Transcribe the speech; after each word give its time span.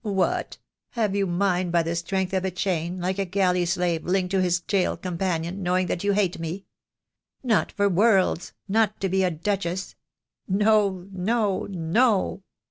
What, 0.03 0.57
have 0.93 1.15
you 1.15 1.27
mine 1.27 1.69
by 1.69 1.83
the 1.83 1.95
strength 1.95 2.33
of 2.33 2.43
a 2.43 2.49
chain, 2.49 2.99
like 2.99 3.19
a 3.19 3.25
galley 3.25 3.65
slave 3.67 4.03
linked 4.03 4.31
to 4.31 4.41
his 4.41 4.57
gaol 4.59 4.97
companion, 4.97 5.61
knowing 5.61 5.85
that 5.85 6.03
you 6.03 6.13
hate 6.13 6.39
me? 6.39 6.65
Not 7.43 7.71
for 7.71 7.87
worlds— 7.87 8.53
not 8.67 8.99
to 9.01 9.09
be 9.09 9.23
a 9.23 9.29
duchess. 9.29 9.93
No, 10.49 11.07
no, 11.11 11.67
no! 11.69 12.41